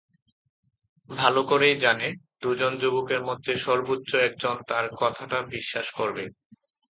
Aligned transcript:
ভালো 1.09 1.41
করেই 1.43 1.75
জানে, 1.77 2.07
দুজন 2.41 2.73
যুবকের 2.77 3.21
মধ্যে 3.23 3.53
সর্বোচ্চ 3.57 4.09
একজন 4.27 4.55
তার 4.67 4.85
কথাটা 4.99 5.37
বিশ্বাস 5.51 5.87
করবে। 5.91 6.23